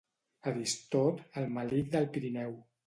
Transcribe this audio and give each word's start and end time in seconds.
Aristot, 0.51 1.21
el 1.43 1.49
melic 1.61 1.95
del 1.97 2.13
Pirineu. 2.17 2.63